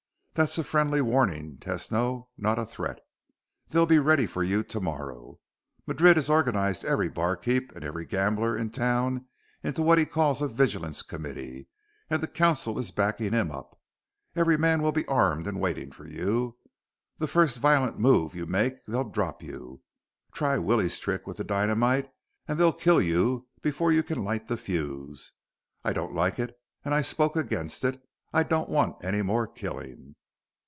That's 0.33 0.57
a 0.57 0.63
friendly 0.63 1.01
warning, 1.01 1.57
Tesno, 1.57 2.29
not 2.37 2.57
a 2.57 2.65
threat. 2.65 2.97
They'll 3.67 3.85
be 3.85 3.99
ready 3.99 4.25
for 4.25 4.41
you 4.43 4.63
tomorrow. 4.63 5.41
Madrid 5.85 6.15
has 6.15 6.29
organized 6.29 6.85
every 6.85 7.09
barkeep 7.09 7.73
and 7.75 7.83
every 7.83 8.05
gambler 8.05 8.55
in 8.55 8.69
town 8.69 9.25
into 9.61 9.81
what 9.81 9.97
he 9.97 10.05
calls 10.05 10.41
a 10.41 10.47
vigilance 10.47 11.01
committee, 11.01 11.67
and 12.09 12.23
the 12.23 12.29
council 12.29 12.79
is 12.79 12.91
backing 12.91 13.33
him 13.33 13.51
up. 13.51 13.77
Every 14.33 14.57
man 14.57 14.81
will 14.81 14.93
be 14.93 15.05
armed 15.07 15.47
and 15.47 15.59
waiting 15.59 15.91
for 15.91 16.07
you. 16.07 16.57
The 17.17 17.27
first 17.27 17.57
violent 17.57 17.99
move 17.99 18.33
you 18.33 18.45
make, 18.45 18.85
they'll 18.85 19.09
drop 19.09 19.43
you. 19.43 19.81
Try 20.33 20.57
Willie's 20.57 20.97
trick 20.97 21.27
with 21.27 21.37
the 21.37 21.43
dynamite, 21.43 22.09
and 22.47 22.57
they'll 22.57 22.71
kill 22.71 23.01
you 23.01 23.47
before 23.61 23.91
you 23.91 24.01
can 24.01 24.23
light 24.23 24.47
the 24.47 24.55
fuse. 24.55 25.33
I 25.83 25.91
don't 25.91 26.13
like 26.13 26.39
it 26.39 26.55
and 26.85 26.93
I 26.93 27.01
spoke 27.01 27.35
against 27.35 27.83
it. 27.83 28.01
I 28.31 28.43
don't 28.43 28.69
want 28.69 29.03
any 29.03 29.21
more 29.21 29.45
killing." 29.45 30.15